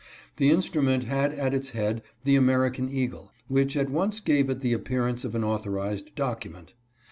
[0.37, 4.73] The instrument had at its head the American eagle, which at once gave it the
[4.73, 6.73] appearance of an author ized document.